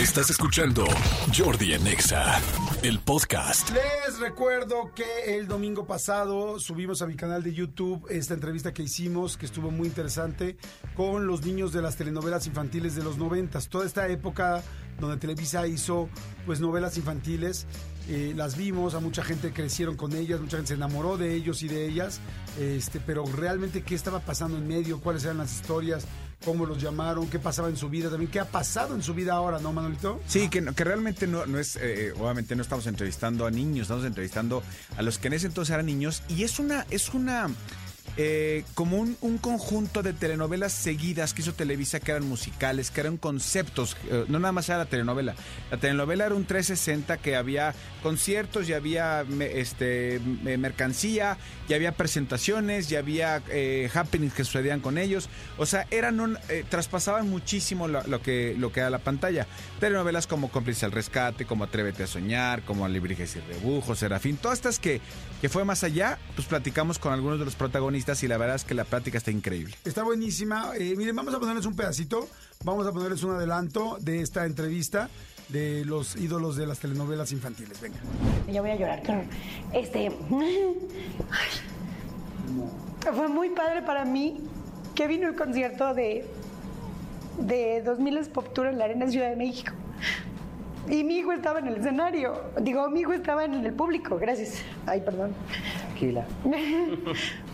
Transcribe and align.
Estás 0.00 0.30
escuchando 0.30 0.86
Jordi 1.36 1.74
en 1.74 1.86
Exa, 1.86 2.40
el 2.82 3.00
podcast. 3.00 3.68
Les 3.68 4.18
recuerdo 4.18 4.94
que 4.94 5.36
el 5.36 5.46
domingo 5.46 5.86
pasado 5.86 6.58
subimos 6.58 7.02
a 7.02 7.06
mi 7.06 7.16
canal 7.16 7.42
de 7.42 7.52
YouTube 7.52 8.06
esta 8.08 8.32
entrevista 8.32 8.72
que 8.72 8.82
hicimos, 8.82 9.36
que 9.36 9.44
estuvo 9.44 9.70
muy 9.70 9.88
interesante, 9.88 10.56
con 10.96 11.26
los 11.26 11.44
niños 11.44 11.74
de 11.74 11.82
las 11.82 11.96
telenovelas 11.96 12.46
infantiles 12.46 12.94
de 12.94 13.04
los 13.04 13.18
noventas. 13.18 13.68
Toda 13.68 13.84
esta 13.84 14.08
época 14.08 14.62
donde 14.98 15.18
Televisa 15.18 15.66
hizo 15.66 16.08
pues 16.46 16.60
novelas 16.60 16.96
infantiles, 16.96 17.66
eh, 18.08 18.32
las 18.34 18.56
vimos, 18.56 18.94
a 18.94 19.00
mucha 19.00 19.22
gente 19.22 19.52
crecieron 19.52 19.98
con 19.98 20.14
ellas, 20.14 20.40
mucha 20.40 20.56
gente 20.56 20.68
se 20.68 20.74
enamoró 20.74 21.18
de 21.18 21.34
ellos 21.34 21.62
y 21.62 21.68
de 21.68 21.86
ellas, 21.86 22.20
este, 22.58 23.00
pero 23.00 23.26
realmente 23.26 23.82
qué 23.82 23.96
estaba 23.96 24.20
pasando 24.20 24.56
en 24.56 24.66
medio, 24.66 24.98
cuáles 25.00 25.24
eran 25.24 25.36
las 25.38 25.54
historias, 25.54 26.06
cómo 26.44 26.66
los 26.66 26.80
llamaron, 26.80 27.28
qué 27.28 27.38
pasaba 27.38 27.68
en 27.68 27.76
su 27.76 27.88
vida 27.88 28.08
también, 28.08 28.30
qué 28.30 28.40
ha 28.40 28.44
pasado 28.46 28.94
en 28.94 29.02
su 29.02 29.14
vida 29.14 29.34
ahora, 29.34 29.58
¿no, 29.58 29.72
Manolito? 29.72 30.20
Sí, 30.26 30.48
que, 30.48 30.64
que 30.74 30.84
realmente 30.84 31.26
no, 31.26 31.46
no 31.46 31.58
es, 31.58 31.76
eh, 31.76 32.12
obviamente 32.18 32.56
no 32.56 32.62
estamos 32.62 32.86
entrevistando 32.86 33.46
a 33.46 33.50
niños, 33.50 33.82
estamos 33.82 34.04
entrevistando 34.04 34.62
a 34.96 35.02
los 35.02 35.18
que 35.18 35.28
en 35.28 35.34
ese 35.34 35.46
entonces 35.46 35.74
eran 35.74 35.86
niños 35.86 36.22
y 36.28 36.44
es 36.44 36.58
una, 36.58 36.86
es 36.90 37.12
una, 37.12 37.48
eh, 38.22 38.64
como 38.74 38.98
un, 38.98 39.16
un 39.22 39.38
conjunto 39.38 40.02
de 40.02 40.12
telenovelas 40.12 40.72
seguidas 40.72 41.32
que 41.32 41.40
hizo 41.40 41.54
Televisa 41.54 42.00
que 42.00 42.10
eran 42.10 42.28
musicales, 42.28 42.90
que 42.90 43.00
eran 43.00 43.16
conceptos, 43.16 43.96
eh, 44.10 44.26
no 44.28 44.38
nada 44.38 44.52
más 44.52 44.68
era 44.68 44.76
la 44.76 44.84
telenovela. 44.84 45.34
La 45.70 45.78
telenovela 45.78 46.26
era 46.26 46.34
un 46.34 46.44
360 46.44 47.16
que 47.16 47.34
había 47.36 47.74
conciertos, 48.02 48.68
y 48.68 48.74
había 48.74 49.24
este, 49.54 50.20
me- 50.42 50.58
mercancía, 50.58 51.38
y 51.66 51.72
había 51.72 51.92
presentaciones, 51.92 52.90
y 52.92 52.96
había 52.96 53.42
eh, 53.48 53.88
happenings 53.94 54.34
que 54.34 54.44
sucedían 54.44 54.80
con 54.80 54.98
ellos. 54.98 55.30
O 55.56 55.64
sea, 55.64 55.86
eran 55.90 56.20
un, 56.20 56.36
eh, 56.50 56.64
traspasaban 56.68 57.28
muchísimo 57.30 57.88
lo, 57.88 58.20
que, 58.22 58.54
lo 58.58 58.70
que 58.70 58.80
era 58.80 58.90
la 58.90 58.98
pantalla. 58.98 59.46
Telenovelas 59.78 60.26
como 60.26 60.50
Cómplice 60.50 60.84
al 60.84 60.92
Rescate, 60.92 61.46
como 61.46 61.64
Atrévete 61.64 62.02
a 62.02 62.06
Soñar, 62.06 62.62
como 62.64 62.84
Alebrijes 62.84 63.36
y 63.36 63.40
Rebujos, 63.40 63.98
Serafín, 64.00 64.36
todas 64.36 64.58
estas 64.58 64.78
que, 64.78 65.00
que 65.40 65.48
fue 65.48 65.64
más 65.64 65.84
allá, 65.84 66.18
pues 66.34 66.46
platicamos 66.48 66.98
con 66.98 67.12
algunos 67.14 67.38
de 67.38 67.44
los 67.46 67.54
protagonistas 67.54 68.09
y 68.22 68.28
la 68.28 68.36
verdad 68.38 68.56
es 68.56 68.64
que 68.64 68.74
la 68.74 68.84
plática 68.84 69.18
está 69.18 69.30
increíble. 69.30 69.74
Está 69.84 70.02
buenísima. 70.02 70.72
Eh, 70.76 70.94
miren, 70.96 71.14
vamos 71.14 71.32
a 71.34 71.38
ponerles 71.38 71.64
un 71.66 71.76
pedacito, 71.76 72.28
vamos 72.64 72.86
a 72.86 72.92
ponerles 72.92 73.22
un 73.22 73.32
adelanto 73.32 73.98
de 74.00 74.20
esta 74.20 74.46
entrevista 74.46 75.08
de 75.48 75.84
los 75.84 76.16
ídolos 76.16 76.56
de 76.56 76.66
las 76.66 76.78
telenovelas 76.80 77.32
infantiles. 77.32 77.80
Venga. 77.80 77.98
Ya 78.50 78.60
voy 78.60 78.70
a 78.70 78.76
llorar, 78.76 79.00
horror. 79.08 79.24
Este. 79.72 80.10
ay, 81.30 81.48
fue 83.14 83.28
muy 83.28 83.50
padre 83.50 83.82
para 83.82 84.04
mí 84.04 84.40
que 84.94 85.06
vino 85.06 85.28
el 85.28 85.36
concierto 85.36 85.94
de, 85.94 86.26
de 87.38 87.82
2000 87.82 88.28
Pop 88.30 88.52
Tour 88.52 88.66
en 88.66 88.78
la 88.78 88.84
Arena 88.86 89.08
Ciudad 89.08 89.30
de 89.30 89.36
México. 89.36 89.72
Y 90.88 91.04
mi 91.04 91.18
hijo 91.18 91.32
estaba 91.32 91.60
en 91.60 91.68
el 91.68 91.76
escenario. 91.76 92.42
Digo, 92.60 92.88
mi 92.90 93.00
hijo 93.00 93.12
estaba 93.12 93.44
en 93.44 93.54
el 93.54 93.72
público. 93.72 94.18
Gracias. 94.18 94.62
Ay, 94.86 95.00
perdón. 95.00 95.32
Tranquila. 95.86 96.26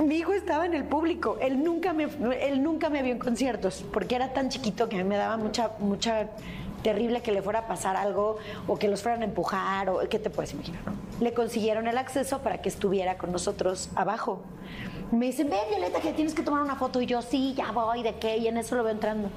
Mi 0.00 0.16
hijo 0.16 0.32
estaba 0.32 0.64
en 0.64 0.74
el 0.74 0.84
público. 0.84 1.36
Él 1.40 1.62
nunca 1.62 1.92
me, 1.92 2.08
él 2.40 2.62
nunca 2.62 2.88
me 2.88 3.02
vio 3.02 3.12
en 3.12 3.18
conciertos 3.18 3.84
porque 3.92 4.14
era 4.14 4.32
tan 4.32 4.48
chiquito 4.48 4.88
que 4.88 5.04
me 5.04 5.16
daba 5.16 5.36
mucha, 5.36 5.72
mucha 5.80 6.30
terrible 6.82 7.20
que 7.20 7.32
le 7.32 7.42
fuera 7.42 7.60
a 7.60 7.66
pasar 7.66 7.96
algo 7.96 8.38
o 8.66 8.78
que 8.78 8.88
los 8.88 9.02
fueran 9.02 9.22
a 9.22 9.24
empujar 9.24 9.90
o 9.90 10.00
qué 10.08 10.18
te 10.18 10.30
puedes 10.30 10.52
imaginar. 10.52 10.80
no? 10.86 10.92
Le 11.20 11.32
consiguieron 11.34 11.86
el 11.86 11.98
acceso 11.98 12.40
para 12.40 12.60
que 12.60 12.68
estuviera 12.68 13.18
con 13.18 13.32
nosotros 13.32 13.90
abajo. 13.94 14.42
Me 15.12 15.26
dicen, 15.26 15.50
ven 15.50 15.60
Violeta 15.68 16.00
que 16.00 16.12
tienes 16.12 16.34
que 16.34 16.42
tomar 16.42 16.62
una 16.62 16.76
foto 16.76 17.00
y 17.00 17.06
yo 17.06 17.20
sí, 17.20 17.54
ya 17.54 17.70
voy, 17.70 18.02
¿de 18.02 18.14
qué? 18.14 18.38
Y 18.38 18.48
en 18.48 18.56
eso 18.56 18.74
lo 18.76 18.82
veo 18.82 18.92
entrando. 18.92 19.28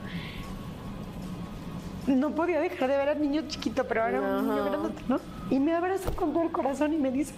No 2.07 2.31
podía 2.31 2.61
dejar 2.61 2.87
de 2.87 2.97
ver 2.97 3.09
al 3.09 3.21
niño 3.21 3.43
chiquito, 3.47 3.85
pero 3.85 4.03
ahora 4.03 4.21
un 4.21 4.47
niño 4.47 4.65
grandote, 4.65 5.01
¿no? 5.07 5.19
Y 5.49 5.59
me 5.59 5.73
abraza 5.73 6.11
con 6.11 6.33
todo 6.33 6.43
el 6.43 6.51
corazón 6.51 6.93
y 6.93 6.97
me 6.97 7.11
dice, 7.11 7.33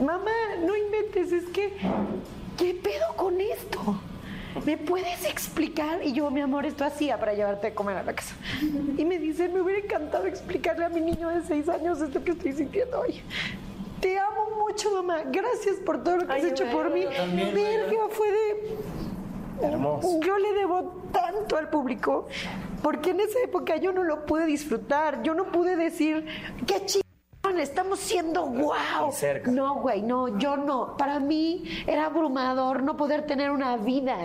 mamá, 0.00 0.30
no 0.64 0.76
inventes, 0.76 1.32
es 1.32 1.44
que, 1.50 1.72
¿qué 2.56 2.74
pedo 2.74 3.14
con 3.16 3.40
esto? 3.40 4.00
¿Me 4.64 4.76
puedes 4.76 5.24
explicar? 5.24 6.00
Y 6.04 6.12
yo, 6.12 6.30
mi 6.30 6.40
amor, 6.40 6.66
esto 6.66 6.84
hacía 6.84 7.18
para 7.18 7.34
llevarte 7.34 7.68
a 7.68 7.74
comer 7.74 7.96
a 7.98 8.02
la 8.02 8.14
casa. 8.14 8.34
Y 8.96 9.04
me 9.04 9.18
dice, 9.18 9.48
me 9.48 9.60
hubiera 9.60 9.80
encantado 9.80 10.26
explicarle 10.26 10.84
a 10.84 10.88
mi 10.88 11.00
niño 11.00 11.28
de 11.28 11.42
seis 11.42 11.68
años 11.68 12.00
esto 12.00 12.22
que 12.24 12.32
estoy 12.32 12.52
sintiendo 12.52 13.00
hoy. 13.00 13.22
Te 14.00 14.18
amo 14.18 14.66
mucho, 14.66 14.90
mamá. 14.92 15.22
Gracias 15.26 15.76
por 15.76 16.02
todo 16.02 16.16
lo 16.18 16.26
que 16.26 16.32
has 16.32 16.44
hecho 16.44 16.64
por 16.72 16.90
mí. 16.90 17.04
Verga, 17.04 18.08
fue 18.10 18.30
de... 18.30 18.76
Yo 20.24 20.38
le 20.38 20.52
debo 20.54 21.04
tanto 21.12 21.56
al 21.56 21.68
público 21.68 22.26
porque 22.82 23.10
en 23.10 23.20
esa 23.20 23.38
época 23.44 23.76
yo 23.76 23.92
no 23.92 24.02
lo 24.02 24.24
pude 24.24 24.46
disfrutar. 24.46 25.22
Yo 25.22 25.34
no 25.34 25.52
pude 25.52 25.76
decir, 25.76 26.26
qué 26.66 26.80
estamos 27.58 27.98
siendo 27.98 28.46
wow. 28.46 29.12
No, 29.46 29.76
güey, 29.76 30.02
no, 30.02 30.38
yo 30.38 30.56
no. 30.56 30.96
Para 30.96 31.18
mí 31.20 31.64
era 31.86 32.06
abrumador 32.06 32.82
no 32.82 32.96
poder 32.96 33.26
tener 33.26 33.50
una 33.50 33.76
vida. 33.76 34.16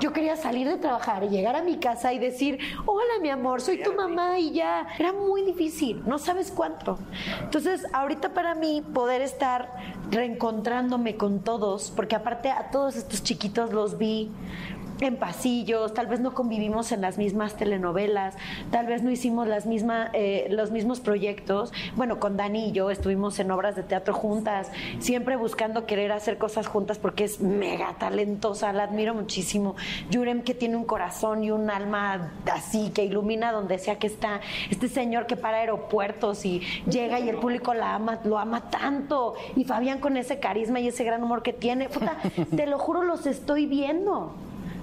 Yo 0.00 0.12
quería 0.12 0.36
salir 0.36 0.68
de 0.68 0.76
trabajar 0.76 1.28
llegar 1.28 1.56
a 1.56 1.62
mi 1.62 1.78
casa 1.78 2.12
y 2.12 2.18
decir, 2.18 2.58
hola 2.86 3.14
mi 3.20 3.30
amor, 3.30 3.60
soy 3.60 3.82
tu 3.82 3.92
mamá 3.92 4.38
y 4.38 4.52
ya. 4.52 4.86
Era 4.98 5.12
muy 5.12 5.42
difícil, 5.42 6.02
no 6.06 6.18
sabes 6.18 6.50
cuánto. 6.50 6.98
Entonces, 7.42 7.86
ahorita 7.92 8.30
para 8.30 8.54
mí 8.54 8.82
poder 8.94 9.22
estar 9.22 9.74
reencontrándome 10.10 11.16
con 11.16 11.40
todos, 11.40 11.92
porque 11.94 12.16
aparte 12.16 12.50
a 12.50 12.70
todos 12.70 12.96
estos 12.96 13.22
chiquitos 13.22 13.72
los 13.72 13.98
vi 13.98 14.30
en 15.00 15.16
pasillos, 15.16 15.94
tal 15.94 16.06
vez 16.06 16.20
no 16.20 16.34
convivimos 16.34 16.92
en 16.92 17.00
las 17.00 17.18
mismas 17.18 17.56
telenovelas, 17.56 18.36
tal 18.70 18.86
vez 18.86 19.02
no 19.02 19.10
hicimos 19.10 19.46
las 19.46 19.66
misma, 19.66 20.10
eh, 20.12 20.46
los 20.50 20.70
mismos 20.70 21.00
proyectos. 21.00 21.72
Bueno, 21.96 22.20
con 22.20 22.36
Dani 22.36 22.68
y 22.68 22.72
yo 22.72 22.90
estuvimos 22.90 23.38
en 23.38 23.50
obras 23.50 23.76
de 23.76 23.82
teatro 23.82 24.14
juntas, 24.14 24.70
siempre 24.98 25.36
buscando 25.36 25.86
querer 25.86 26.12
hacer 26.12 26.38
cosas 26.38 26.66
juntas 26.66 26.98
porque 26.98 27.24
es 27.24 27.40
mega 27.40 27.94
talentosa, 27.98 28.72
la 28.72 28.84
admiro 28.84 29.14
muchísimo. 29.14 29.74
Yurem 30.10 30.42
que 30.42 30.54
tiene 30.54 30.76
un 30.76 30.84
corazón 30.84 31.44
y 31.44 31.50
un 31.50 31.70
alma 31.70 32.32
así 32.52 32.90
que 32.90 33.04
ilumina 33.04 33.52
donde 33.52 33.78
sea 33.78 33.98
que 33.98 34.06
está. 34.06 34.40
Este 34.70 34.88
señor 34.88 35.26
que 35.26 35.36
para 35.36 35.58
aeropuertos 35.58 36.44
y 36.44 36.60
llega 36.88 37.20
y 37.20 37.28
el 37.28 37.36
público 37.36 37.74
la 37.74 37.94
ama, 37.94 38.20
lo 38.24 38.38
ama 38.38 38.70
tanto. 38.70 39.34
Y 39.56 39.64
Fabián 39.64 40.00
con 40.00 40.16
ese 40.16 40.38
carisma 40.38 40.80
y 40.80 40.88
ese 40.88 41.04
gran 41.04 41.22
humor 41.22 41.42
que 41.42 41.52
tiene. 41.52 41.88
Puta, 41.88 42.16
te 42.56 42.66
lo 42.66 42.78
juro, 42.78 43.02
los 43.02 43.26
estoy 43.26 43.66
viendo. 43.66 44.32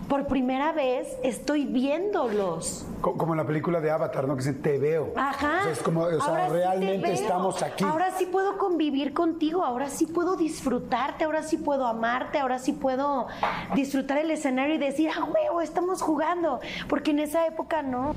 Por 0.08 0.28
primera 0.28 0.74
vez 0.74 1.08
estoy 1.24 1.66
viéndolos. 1.66 2.86
Co- 3.00 3.16
Como 3.18 3.34
en 3.34 3.38
la 3.38 3.46
película 3.46 3.80
de 3.80 3.92
Avatar, 3.92 4.28
¿no? 4.28 4.36
Que 4.36 4.40
dice, 4.44 4.54
te 4.54 4.78
veo. 4.78 5.14
Ajá. 5.16 5.60
O 5.60 5.64
sea, 5.64 5.72
es 5.72 5.80
como, 5.82 6.02
o 6.02 6.10
sea, 6.10 6.20
Ahora 6.28 6.50
realmente 6.50 7.14
estamos 7.14 7.64
aquí. 7.64 7.84
Ahora 7.86 8.12
sí 8.18 8.26
puedo 8.26 8.58
convivir 8.58 9.14
contigo, 9.14 9.64
ahora 9.64 9.90
sí 9.90 10.06
puedo 10.06 10.36
disfrutarte, 10.36 11.24
ahora 11.24 11.44
sí 11.44 11.58
puedo 11.58 11.88
amarte, 11.88 12.40
ahora 12.40 12.60
sí 12.60 12.74
puedo 12.74 13.28
disfrutar 13.74 14.18
el 14.18 14.32
escenario 14.32 14.76
y 14.76 14.80
decir, 14.80 15.10
ah, 15.18 15.24
huevo, 15.24 15.62
estamos 15.62 16.02
jugando. 16.02 16.60
Porque 16.90 17.12
en 17.12 17.20
esa 17.20 17.46
época 17.48 17.82
no. 17.82 18.14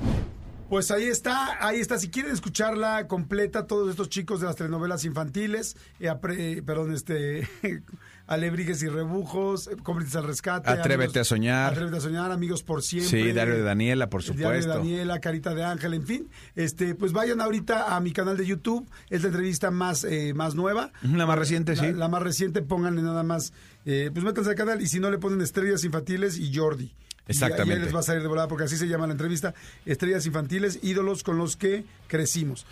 Pues 0.69 0.89
ahí 0.89 1.03
está, 1.03 1.65
ahí 1.65 1.79
está. 1.79 1.99
Si 1.99 2.09
quieren 2.09 2.31
escucharla 2.33 3.07
completa, 3.07 3.67
todos 3.67 3.89
estos 3.89 4.09
chicos 4.09 4.39
de 4.41 4.47
las 4.47 4.55
telenovelas 4.55 5.05
infantiles, 5.05 5.77
eh, 5.99 6.07
apre- 6.09 6.63
perdón, 6.65 6.91
este, 6.91 7.47
Alebrijes 8.27 8.81
y 8.81 8.87
Rebujos, 8.87 9.67
eh, 9.67 9.75
Cómplices 9.83 10.15
al 10.15 10.23
Rescate. 10.23 10.67
Atrévete 10.69 11.19
a 11.19 11.23
soñar. 11.23 11.71
Atrévete 11.73 11.97
a 11.97 12.01
soñar, 12.01 12.31
Amigos 12.31 12.63
por 12.63 12.81
Siempre. 12.81 13.09
Sí, 13.09 13.31
Diario 13.31 13.53
de 13.53 13.61
Daniela, 13.61 14.09
por 14.09 14.21
El 14.23 14.35
Diario 14.35 14.55
de 14.57 14.61
supuesto. 14.63 14.79
Daniela, 14.83 15.19
Carita 15.19 15.53
de 15.53 15.63
Ángel, 15.63 15.93
en 15.93 16.07
fin. 16.07 16.29
Este, 16.55 16.95
pues 16.95 17.11
vayan 17.13 17.41
ahorita 17.41 17.95
a 17.95 17.99
mi 17.99 18.11
canal 18.11 18.35
de 18.35 18.47
YouTube. 18.47 18.89
Es 19.11 19.21
la 19.21 19.27
entrevista 19.27 19.69
más, 19.69 20.03
eh, 20.03 20.33
más 20.33 20.55
nueva. 20.55 20.91
La 21.03 21.27
más 21.27 21.37
reciente, 21.37 21.75
La, 21.75 21.83
sí. 21.83 21.93
la 21.93 22.07
más 22.07 22.23
reciente, 22.23 22.63
pónganle 22.63 23.03
nada 23.03 23.21
más. 23.21 23.53
eh, 23.85 24.09
pues 24.11 24.25
métanse 24.25 24.49
al 24.49 24.55
canal 24.55 24.81
y 24.81 24.87
si 24.87 24.99
no 24.99 25.11
le 25.11 25.19
ponen 25.19 25.41
Estrellas 25.41 25.83
Infantiles 25.83 26.39
y 26.39 26.51
Jordi. 26.55 26.95
Y 27.27 27.31
ahí- 27.31 27.33
Exactamente. 27.37 27.73
ahí 27.73 27.85
les 27.85 27.95
va 27.95 27.99
a 27.99 28.03
salir 28.03 28.21
de 28.21 28.27
volada 28.27 28.47
porque 28.47 28.65
así 28.65 28.77
se 28.77 28.87
llama 28.87 29.07
la 29.07 29.13
entrevista. 29.13 29.53
Estrellas 29.85 30.25
Infantiles, 30.25 30.79
ídolos 30.83 31.23
con 31.23 31.37
los 31.37 31.55
que 31.55 31.83
crecimos. 32.07 32.65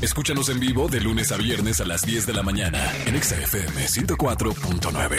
Escúchanos 0.00 0.48
en 0.48 0.60
vivo 0.60 0.88
de 0.88 1.00
lunes 1.00 1.32
a 1.32 1.36
viernes 1.36 1.80
a 1.80 1.84
las 1.84 2.02
10 2.02 2.26
de 2.26 2.32
la 2.34 2.42
mañana 2.42 2.92
en 3.06 3.16
Exa 3.16 3.36
FM 3.40 3.86
104.9. 3.88 5.18